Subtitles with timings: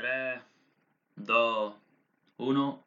[0.00, 0.40] 3,
[1.16, 1.74] 2,
[2.38, 2.84] 1.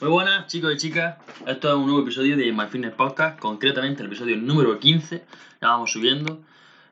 [0.00, 1.16] Muy buenas, chicos y chicas.
[1.44, 5.24] Esto es un nuevo episodio de My Fitness Podcast, concretamente el episodio número 15.
[5.60, 6.40] Ya vamos subiendo.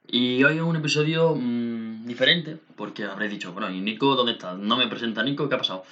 [0.09, 4.55] Y hoy es un episodio mmm, diferente, porque habréis dicho, bueno, ¿y Nico dónde está?
[4.55, 5.85] No me presenta Nico, ¿qué ha pasado?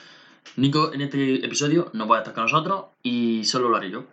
[0.57, 4.07] Nico en este episodio no puede estar con nosotros y solo lo haré yo.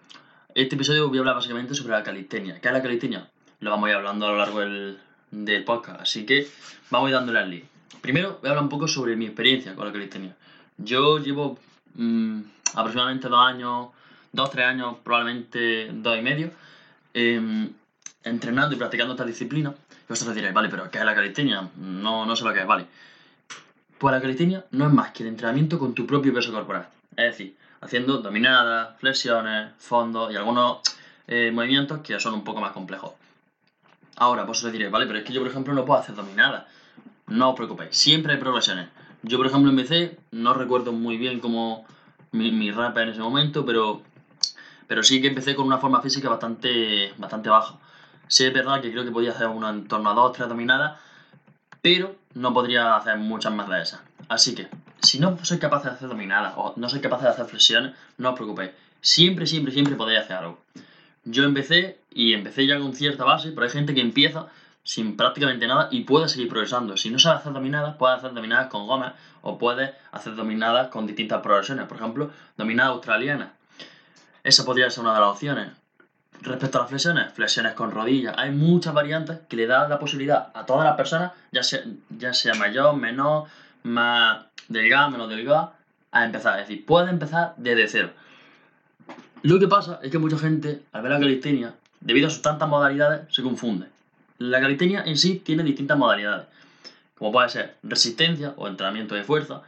[0.54, 2.62] Este episodio voy a hablar básicamente sobre la calistenia.
[2.62, 3.32] ¿Qué es la calistenia?
[3.62, 5.00] Lo vamos a ir hablando a lo largo del,
[5.32, 6.48] del podcast, así que
[6.92, 7.64] vamos a ir dándole al lead.
[8.00, 10.36] Primero voy a hablar un poco sobre mi experiencia con la calistenia.
[10.78, 11.60] Yo llevo
[11.96, 12.42] mmm,
[12.74, 13.90] aproximadamente dos años,
[14.32, 16.52] dos, tres años, probablemente dos y medio,
[17.14, 17.70] eh,
[18.24, 19.74] entrenando y practicando esta disciplina.
[19.92, 21.70] Y vosotros diréis, vale, pero ¿qué es la calistenia?
[21.78, 22.86] No, no sé lo que es, vale.
[23.98, 26.88] Pues la calistenia no es más que el entrenamiento con tu propio peso corporal.
[27.12, 30.80] Es decir, haciendo dominadas, flexiones, fondos y algunos
[31.28, 33.12] eh, movimientos que son un poco más complejos.
[34.16, 36.66] Ahora, vosotros diréis, vale, pero es que yo, por ejemplo, no puedo hacer dominadas.
[37.32, 38.90] No os preocupéis, siempre hay progresiones.
[39.24, 41.86] Yo, por ejemplo, empecé, no recuerdo muy bien cómo
[42.34, 44.02] mi, mi rap en ese momento, pero,
[44.86, 47.80] pero sí que empecé con una forma física bastante, bastante baja.
[48.28, 51.00] Sí es verdad que creo que podía hacer una en torno a 2 3 dominadas,
[51.82, 54.02] pero no podría hacer muchas más de esas.
[54.28, 54.68] Así que,
[55.02, 58.32] si no soy capaz de hacer dominadas o no soy capaz de hacer flexiones, no
[58.32, 58.72] os preocupéis.
[59.00, 60.60] Siempre, siempre, siempre podéis hacer algo.
[61.24, 64.48] Yo empecé y empecé ya con cierta base, pero hay gente que empieza
[64.84, 66.98] sin prácticamente nada y puede seguir progresando.
[66.98, 71.06] Si no sabe hacer dominadas, puede hacer dominadas con gomas o puede hacer dominadas con
[71.08, 71.86] distintas progresiones.
[71.88, 73.54] Por ejemplo, dominada australiana.
[74.44, 75.70] Esa podría ser una de las opciones.
[76.42, 78.34] Respecto a las flexiones, flexiones con rodillas.
[78.38, 82.34] Hay muchas variantes que le dan la posibilidad a todas las personas, ya sea, ya
[82.34, 83.46] sea mayor, menor,
[83.84, 85.74] más delgada, menos delgada,
[86.12, 86.60] a empezar.
[86.60, 88.10] Es decir, puede empezar desde cero.
[89.44, 92.68] Lo que pasa es que mucha gente, al ver la calistenia, debido a sus tantas
[92.68, 93.88] modalidades, se confunde.
[94.42, 96.48] La calistenia en sí tiene distintas modalidades,
[97.16, 99.62] como puede ser resistencia o entrenamiento de fuerza,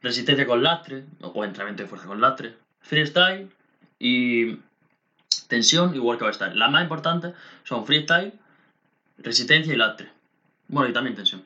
[0.00, 3.50] resistencia con lastre o entrenamiento de fuerza con lastre, freestyle
[3.98, 4.60] y
[5.46, 6.58] tensión y workout style.
[6.58, 8.32] Las más importantes son freestyle,
[9.18, 10.08] resistencia y lastre.
[10.68, 11.42] Bueno, y también tensión.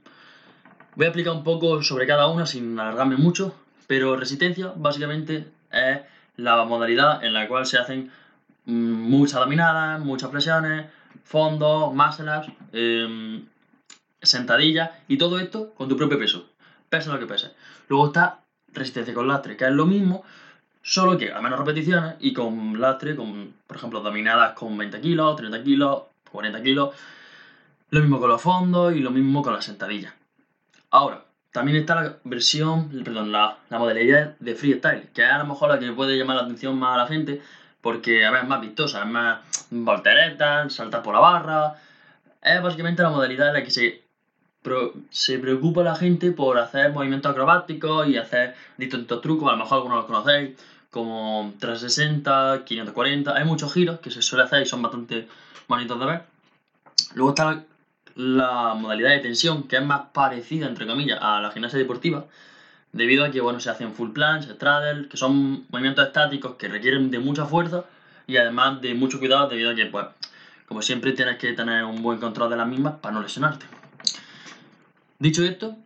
[0.94, 3.56] Voy a explicar un poco sobre cada una sin alargarme mucho,
[3.88, 5.98] pero resistencia básicamente es
[6.36, 8.12] la modalidad en la cual se hacen
[8.66, 10.86] muchas dominadas, muchas flexiones,
[11.24, 13.42] fondos, muscle ups, eh,
[14.22, 16.48] sentadillas y todo esto con tu propio peso.
[16.88, 17.52] Pesa lo que pese.
[17.88, 18.40] Luego está
[18.72, 20.24] resistencia con lastre, que es lo mismo,
[20.82, 25.36] solo que a menos repeticiones y con lastre, con, por ejemplo, dominadas con 20 kilos,
[25.36, 26.94] 30 kilos, 40 kilos.
[27.90, 30.14] Lo mismo con los fondos y lo mismo con las sentadillas.
[30.90, 35.46] Ahora, también está la versión, perdón, la, la modalidad de freestyle, que es a lo
[35.46, 37.42] mejor la que puede llamar la atención más a la gente,
[37.82, 41.74] porque a ver, es más vistosa, es más volteretas, saltar por la barra.
[42.40, 44.02] Es básicamente la modalidad en la que se,
[44.62, 49.58] pro, se preocupa la gente por hacer movimientos acrobáticos y hacer distintos trucos, a lo
[49.58, 50.56] mejor algunos los conocéis,
[50.90, 55.26] como 360, 540, hay muchos giros que se suele hacer y son bastante
[55.66, 56.22] bonitos de ver.
[57.14, 57.64] Luego está la,
[58.14, 62.26] la modalidad de tensión, que es más parecida, entre comillas, a la gimnasia deportiva,
[62.92, 67.10] debido a que bueno, se hacen full planche, straddle, que son movimientos estáticos que requieren
[67.10, 67.84] de mucha fuerza
[68.26, 70.06] y además de mucho cuidado debido a que, pues,
[70.66, 73.66] como siempre, tienes que tener un buen control de las mismas para no lesionarte.
[75.18, 75.76] Dicho esto,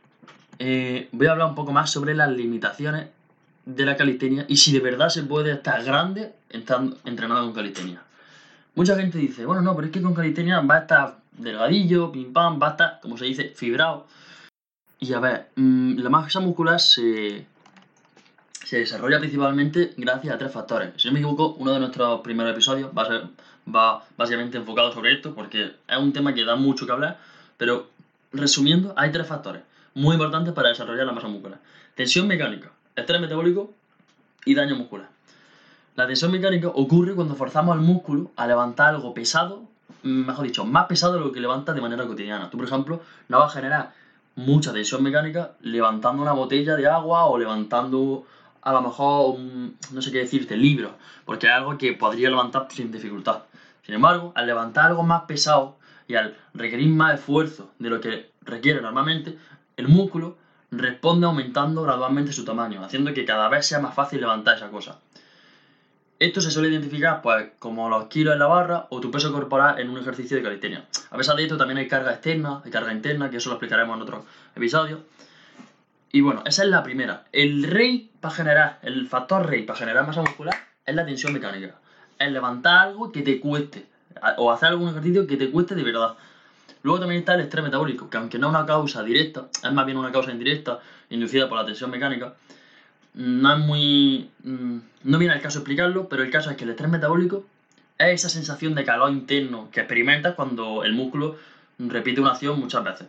[0.59, 3.09] eh, voy a hablar un poco más sobre las limitaciones
[3.65, 8.03] de la calistenia y si de verdad se puede estar grande estando entrenado con calistenia.
[8.75, 12.33] Mucha gente dice, bueno, no, pero es que con calistenia va a estar delgadillo, pim
[12.33, 14.06] pam, va a estar, como se dice, fibrado.
[14.98, 17.46] Y a ver, mmm, la masa muscular se,
[18.64, 20.90] se desarrolla principalmente gracias a tres factores.
[20.96, 23.22] Si no me equivoco, uno de nuestros primeros episodios va, a ser,
[23.72, 27.18] va básicamente enfocado sobre esto porque es un tema que da mucho que hablar,
[27.56, 27.90] pero
[28.32, 29.62] resumiendo, hay tres factores
[29.94, 31.58] muy importantes para desarrollar la masa muscular.
[31.94, 33.72] Tensión mecánica, estrés metabólico
[34.44, 35.08] y daño muscular.
[35.94, 39.62] La tensión mecánica ocurre cuando forzamos al músculo a levantar algo pesado,
[40.02, 42.50] mejor dicho, más pesado de lo que levanta de manera cotidiana.
[42.50, 43.94] Tú, por ejemplo, no vas a generar
[44.36, 48.25] mucha tensión mecánica levantando una botella de agua o levantando
[48.62, 50.93] a lo mejor, un, no sé qué decirte, libros,
[51.25, 53.43] porque es algo que podría levantar sin dificultad.
[53.82, 55.76] Sin embargo, al levantar algo más pesado
[56.08, 59.38] y al requerir más esfuerzo de lo que requiere normalmente,
[59.76, 60.37] el músculo
[60.72, 64.99] responde aumentando gradualmente su tamaño, haciendo que cada vez sea más fácil levantar esa cosa.
[66.18, 69.78] Esto se suele identificar pues, como los kilos en la barra o tu peso corporal
[69.78, 70.86] en un ejercicio de calistenia.
[71.10, 73.94] A pesar de esto, también hay carga externa, hay carga interna, que eso lo explicaremos
[73.96, 74.24] en otro
[74.54, 75.00] episodio.
[76.12, 77.24] Y bueno, esa es la primera.
[77.32, 80.54] El rey para generar, el factor rey para generar masa muscular
[80.86, 81.74] es la tensión mecánica.
[82.18, 83.84] Es levantar algo que te cueste,
[84.38, 86.14] o hacer algún ejercicio que te cueste de verdad.
[86.82, 89.84] Luego también está el estrés metabólico, que aunque no es una causa directa, es más
[89.84, 90.80] bien una causa indirecta,
[91.10, 92.34] inducida por la tensión mecánica,
[93.16, 94.30] no es muy...
[94.44, 97.44] Mm, no viene el caso explicarlo, pero el caso es que el estrés metabólico
[97.98, 101.36] es esa sensación de calor interno que experimentas cuando el músculo
[101.78, 103.08] repite una acción muchas veces.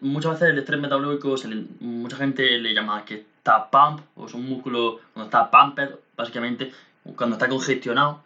[0.00, 1.34] Muchas veces el estrés metabólico,
[1.80, 6.72] mucha gente le llama que está pump, o es un músculo cuando está pumped, básicamente,
[7.16, 8.22] cuando está congestionado.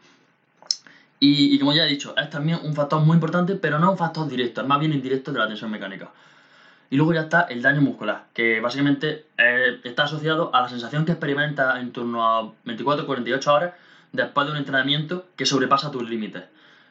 [1.23, 4.27] Y, como ya he dicho, es también un factor muy importante, pero no un factor
[4.27, 6.11] directo, es más bien indirecto de la tensión mecánica.
[6.91, 11.05] Y luego ya está el daño muscular, que básicamente eh, está asociado a la sensación
[11.05, 13.75] que experimenta en torno a 24-48 horas
[14.11, 16.43] después de un entrenamiento que sobrepasa tus límites.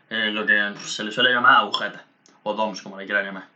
[0.10, 2.01] Eh, lo que se le suele llamar agujetas,
[2.44, 3.48] o DOMS, como le quieran llamar.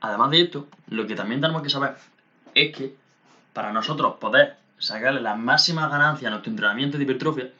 [0.00, 1.94] Además de esto, lo que también tenemos que saber
[2.54, 2.96] es que
[3.52, 7.50] para nosotros poder sacarle las máximas ganancias a nuestro entrenamiento de hipertrofia,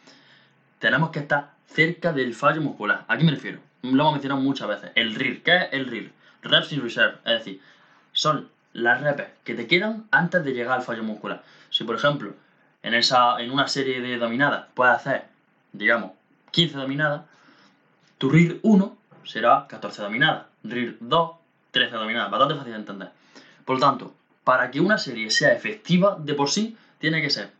[0.78, 3.04] tenemos que estar cerca del fallo muscular.
[3.08, 3.60] ¿A qué me refiero?
[3.82, 4.90] Lo hemos mencionado muchas veces.
[4.94, 5.42] El RIR.
[5.42, 6.19] ¿Qué es el RIR?
[6.42, 7.18] Reps in Reserve.
[7.24, 7.60] Es decir,
[8.12, 11.42] son las reps que te quedan antes de llegar al fallo muscular.
[11.70, 12.34] Si, por ejemplo,
[12.82, 15.24] en, esa, en una serie de dominadas puedes hacer,
[15.72, 16.12] digamos,
[16.52, 17.22] 15 dominadas,
[18.18, 20.46] tu RIR 1 será 14 dominadas.
[20.64, 21.30] RIR 2,
[21.70, 22.30] 13 dominadas.
[22.30, 23.10] Bastante fácil de entender.
[23.64, 24.14] Por lo tanto,
[24.44, 27.50] para que una serie sea efectiva de por sí, tiene que ser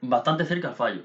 [0.00, 1.02] bastante cerca al fallo.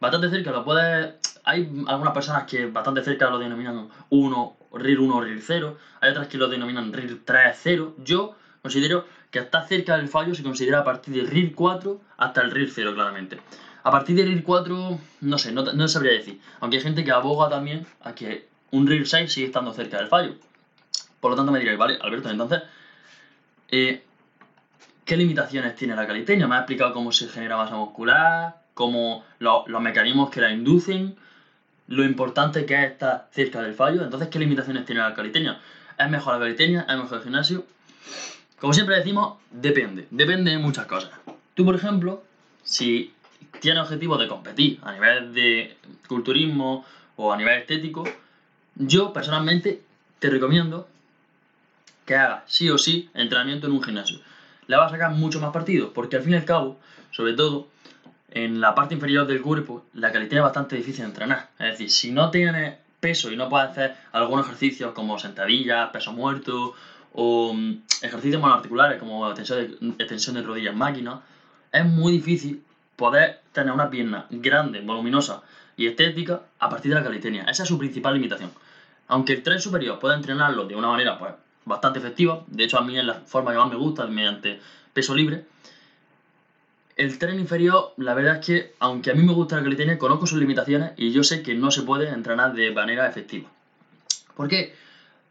[0.00, 1.14] Bastante cerca lo puedes.
[1.44, 5.78] Hay algunas personas que bastante cerca lo denominan 1, RIR 1 RIR 0.
[6.00, 7.94] Hay otras que lo denominan RIR 3 0.
[7.98, 12.40] Yo considero que hasta cerca del fallo se considera a partir de RIR 4 hasta
[12.42, 13.40] el RIR 0, claramente.
[13.82, 16.40] A partir de RIR 4, no sé, no, no sabría decir.
[16.60, 20.08] Aunque hay gente que aboga también a que un RIR 6 sigue estando cerca del
[20.08, 20.34] fallo.
[21.20, 22.62] Por lo tanto, me diréis, vale, Alberto, entonces,
[23.68, 24.02] eh,
[25.04, 26.46] ¿qué limitaciones tiene la calistenia?
[26.46, 31.16] Me ha explicado cómo se genera masa muscular, cómo los mecanismos que la inducen,
[31.88, 34.02] lo importante que es estar cerca del fallo.
[34.02, 35.60] Entonces, ¿qué limitaciones tiene la calistenia?
[35.98, 36.86] ¿Es mejor la calistenia?
[36.88, 37.64] ¿Es mejor el gimnasio?
[38.58, 40.06] Como siempre decimos, depende.
[40.10, 41.10] Depende de muchas cosas.
[41.54, 42.22] Tú, por ejemplo,
[42.64, 43.12] si
[43.60, 45.76] tienes objetivo de competir a nivel de
[46.08, 46.84] culturismo
[47.16, 48.04] o a nivel estético,
[48.74, 49.82] yo personalmente
[50.18, 50.88] te recomiendo
[52.04, 54.18] que haga sí o sí entrenamiento en un gimnasio.
[54.66, 56.78] Le vas a sacar mucho más partido, porque al fin y al cabo,
[57.10, 57.68] sobre todo,
[58.30, 61.50] en la parte inferior del cuerpo, la calistenia es bastante difícil de entrenar.
[61.58, 66.12] Es decir, si no tienes peso y no puedes hacer algunos ejercicios como sentadillas, peso
[66.12, 66.74] muerto
[67.12, 71.20] o mm, ejercicios monoarticulares como extensión de, de rodillas máquina,
[71.72, 72.62] es muy difícil
[72.96, 75.42] poder tener una pierna grande, voluminosa
[75.76, 77.44] y estética a partir de la calistenia.
[77.44, 78.50] Esa es su principal limitación.
[79.08, 81.32] Aunque el tren superior pueda entrenarlo de una manera pues,
[81.64, 82.42] bastante efectiva.
[82.46, 84.58] De hecho, a mí es la forma que más me gusta, mediante
[84.92, 85.44] peso libre.
[86.96, 90.26] El tren inferior, la verdad es que, aunque a mí me gusta la calistenia, conozco
[90.26, 93.50] sus limitaciones y yo sé que no se puede entrenar de manera efectiva.
[94.34, 94.74] ¿Por qué?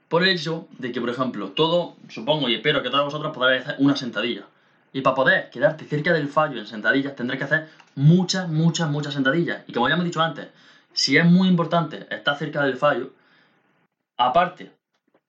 [0.07, 3.63] Por el hecho de que, por ejemplo, todo, supongo y espero que todos vosotros podáis
[3.63, 4.45] hacer una sentadilla.
[4.93, 9.15] Y para poder quedarte cerca del fallo en sentadillas, tendrás que hacer muchas, muchas, muchas
[9.15, 9.63] sentadillas.
[9.65, 10.49] Y como ya me he dicho antes,
[10.93, 13.09] si es muy importante estar cerca del fallo,
[14.17, 14.71] aparte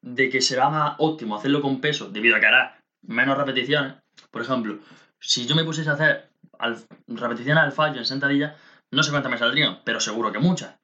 [0.03, 3.95] de que será más óptimo hacerlo con peso debido a que hará menos repeticiones.
[4.31, 4.79] Por ejemplo,
[5.27, 6.31] si yo me pusiese a hacer
[7.09, 8.57] repeticiones al fallo en sentadilla,
[8.93, 10.77] no sé cuántas me saldrían, pero seguro que muchas.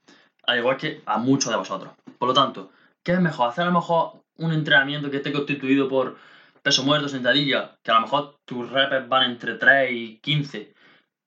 [0.45, 1.93] Al igual que a muchos de vosotros.
[2.19, 2.73] Por lo tanto,
[3.05, 3.49] ¿qué es mejor?
[3.49, 6.19] Hacer a lo mejor un entrenamiento que esté constituido por
[6.63, 10.75] peso muerto, sentadilla, que a lo mejor tus reps van entre 3 y 15,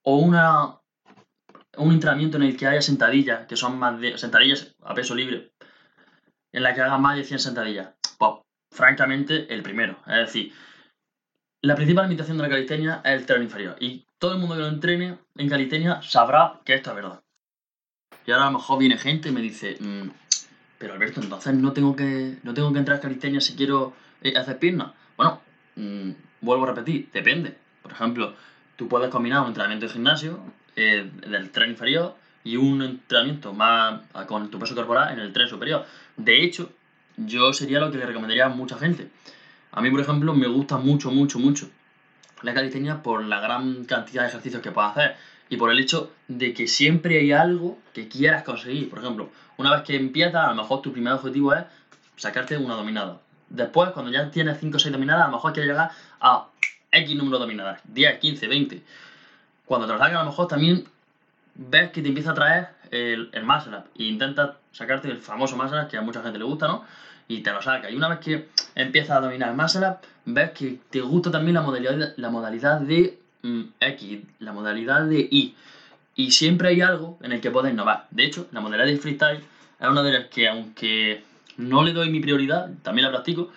[0.03, 0.79] o una,
[1.77, 5.53] un entrenamiento en el que haya sentadillas, que son más de sentadillas a peso libre,
[6.51, 7.93] en la que haga más de 100 sentadillas?
[8.17, 8.33] Pues,
[8.71, 9.97] francamente, el primero.
[10.05, 10.53] Es decir,
[11.65, 13.75] la principal limitación de la calistenia es el tren inferior.
[13.79, 17.21] Y todo el mundo que lo entrene en calistenia sabrá que esto es verdad.
[18.27, 20.09] Y ahora a lo mejor viene gente y me dice, mm,
[20.77, 24.37] pero Alberto, entonces no tengo que, no tengo que entrar a calistenia si quiero eh,
[24.37, 24.91] hacer piernas.
[25.17, 25.41] Bueno,
[25.75, 27.57] mm, vuelvo a repetir, depende.
[27.81, 28.35] Por ejemplo,
[28.75, 30.39] tú puedes combinar un entrenamiento de gimnasio
[30.75, 35.47] eh, del tren inferior y un entrenamiento más con tu peso corporal en el tren
[35.47, 35.83] superior.
[36.15, 36.71] De hecho,
[37.17, 39.09] yo sería lo que le recomendaría a mucha gente.
[39.75, 41.69] A mí, por ejemplo, me gusta mucho, mucho, mucho
[42.41, 45.15] la calistenia por la gran cantidad de ejercicios que puedes hacer
[45.49, 48.89] y por el hecho de que siempre hay algo que quieras conseguir.
[48.89, 51.65] Por ejemplo, una vez que empiezas, a lo mejor tu primer objetivo es
[52.15, 53.19] sacarte una dominada.
[53.49, 55.91] Después, cuando ya tienes 5 o 6 dominadas, a lo mejor quieres llegar
[56.21, 56.47] a
[56.91, 58.83] X número de dominadas, 10, 15, 20.
[59.65, 60.85] Cuando te lo sacas, a lo mejor también
[61.55, 65.57] ves que te empieza a traer el, el muscle up e intentas sacarte el famoso
[65.57, 66.85] muscle que a mucha gente le gusta, ¿no?
[67.27, 67.89] Y te lo saca.
[67.89, 71.61] Y una vez que empiezas a dominar muscle up, ves que te gusta también la
[71.61, 75.55] modalidad, la modalidad de mm, X, la modalidad de Y.
[76.15, 78.07] Y siempre hay algo en el que puedes innovar.
[78.11, 79.43] De hecho, la modalidad de freestyle
[79.79, 81.23] es una de las que, aunque
[81.57, 83.49] no le doy mi prioridad, también la practico.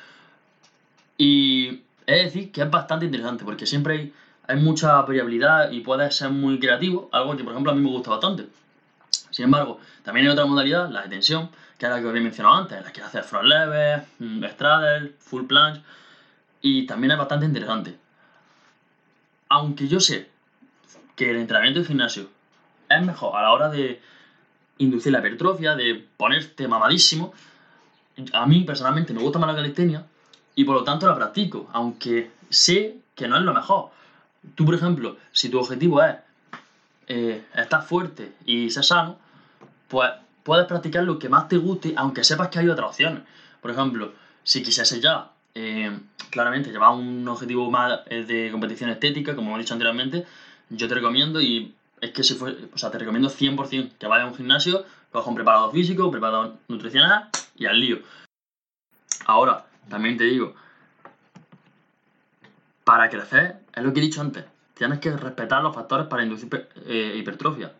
[1.16, 4.12] Y es decir que es bastante interesante porque siempre hay,
[4.46, 7.90] hay mucha variabilidad y puedes ser muy creativo, algo que por ejemplo a mí me
[7.90, 8.46] gusta bastante.
[9.30, 12.56] Sin embargo, también hay otra modalidad, la de tensión, que es la que había mencionado
[12.56, 15.80] antes, la que hace front lever, mm, straddle, full planche,
[16.60, 17.96] y también es bastante interesante.
[19.48, 20.28] Aunque yo sé
[21.14, 22.28] que el entrenamiento de gimnasio
[22.88, 24.00] es mejor a la hora de
[24.78, 27.32] inducir la hipertrofia, de ponerte mamadísimo,
[28.32, 30.04] a mí personalmente me gusta más la calistenia
[30.56, 33.90] y por lo tanto la practico, aunque sé que no es lo mejor.
[34.54, 36.16] Tú, por ejemplo, si tu objetivo es
[37.06, 39.18] eh, estar fuerte y ser sano,
[39.88, 40.10] pues
[40.48, 43.20] puedes practicar lo que más te guste, aunque sepas que hay otras opciones.
[43.60, 45.94] Por ejemplo, si quisiese ya eh,
[46.30, 50.24] claramente llevar un objetivo más eh, de competición estética, como he dicho anteriormente,
[50.70, 54.24] yo te recomiendo y es que si fue, o sea, te recomiendo 100% que vayas
[54.24, 57.98] a un gimnasio, cojas un preparado físico, un preparado nutricional y al lío.
[59.26, 60.54] Ahora, también te digo,
[62.84, 66.48] para crecer, es lo que he dicho antes, tienes que respetar los factores para inducir
[66.86, 67.70] eh, hipertrofia.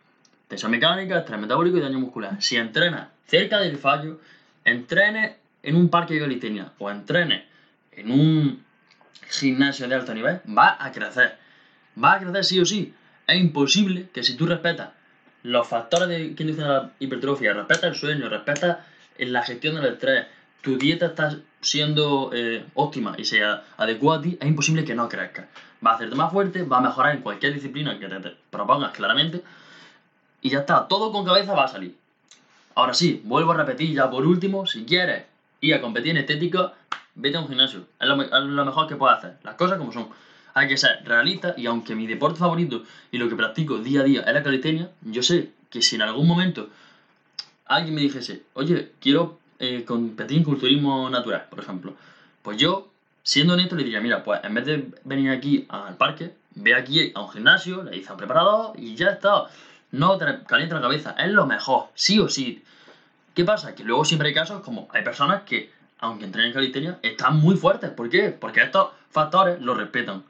[0.49, 2.41] Tensión mecánica, estrés metabólico y daño muscular.
[2.41, 4.19] Si entrenas cerca del fallo,
[4.65, 7.43] entrenes en un parque de calistenia o entrenes
[7.91, 8.63] en un
[9.29, 11.37] gimnasio de alto nivel, va a crecer.
[12.03, 12.95] Va a crecer sí o sí.
[13.27, 14.89] Es imposible que si tú respetas
[15.43, 18.79] los factores de, que inducen la hipertrofia, respetas el sueño, respetas
[19.19, 20.25] la gestión del estrés,
[20.61, 25.07] tu dieta está siendo eh, óptima y sea adecuada a ti, es imposible que no
[25.07, 25.47] crezca.
[25.85, 29.43] Va a hacerte más fuerte, va a mejorar en cualquier disciplina que te, propongas claramente
[30.41, 31.95] y ya está, todo con cabeza va a salir.
[32.75, 35.25] Ahora sí, vuelvo a repetir ya por último, si quieres
[35.61, 36.73] ir a competir en estética,
[37.15, 37.85] vete a un gimnasio.
[37.99, 38.15] Es lo,
[38.65, 39.37] mejor que puedes hacer.
[39.43, 40.07] Las cosas como son.
[40.53, 44.03] Hay que ser realista y aunque mi deporte favorito y lo que practico día a
[44.03, 46.69] día es la calistenia, yo sé que si en algún momento
[47.65, 51.93] alguien me dijese, oye, quiero eh, competir en culturismo natural, por ejemplo,
[52.41, 52.87] pues yo,
[53.23, 57.11] siendo honesto, le diría, mira, pues en vez de venir aquí al parque, ve aquí
[57.13, 59.45] a un gimnasio, le hice un preparador y ya está.
[59.91, 62.63] No te calienta la cabeza, es lo mejor, sí o sí.
[63.33, 63.73] ¿Qué pasa?
[63.75, 67.89] Que luego siempre hay casos como hay personas que aunque entrenen calistenia, están muy fuertes.
[67.91, 68.29] ¿Por qué?
[68.29, 70.23] Porque estos factores los respetan.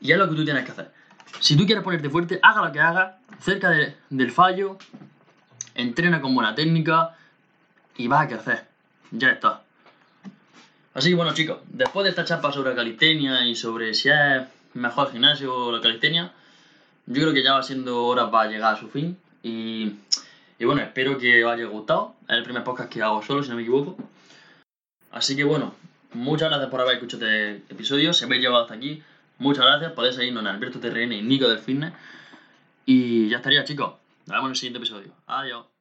[0.00, 0.92] Y es lo que tú tienes que hacer.
[1.40, 3.70] Si tú quieres ponerte fuerte, haga lo que haga, cerca
[4.10, 4.76] del fallo,
[5.74, 7.16] entrena con buena técnica
[7.96, 8.66] y vas a crecer.
[9.10, 9.62] Ya está.
[10.94, 14.42] Así que bueno chicos, después de esta chapa sobre calistenia y sobre si es
[14.74, 16.32] mejor el gimnasio o la calistenia,
[17.06, 19.18] yo creo que ya va siendo hora para llegar a su fin.
[19.42, 19.96] Y,
[20.58, 22.14] y bueno, espero que os haya gustado.
[22.28, 23.96] Es el primer podcast que hago solo, si no me equivoco.
[25.10, 25.74] Así que bueno,
[26.12, 28.12] muchas gracias por haber escuchado este episodio.
[28.12, 29.02] Si habéis llegado hasta aquí,
[29.38, 29.92] muchas gracias.
[29.92, 31.92] Podéis seguirnos en Alberto TRN y Nico del Fitness.
[32.86, 33.94] Y ya estaría, chicos.
[34.26, 35.12] Nos vemos en el siguiente episodio.
[35.26, 35.71] Adiós.